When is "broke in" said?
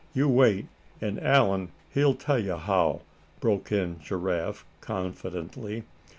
3.39-4.01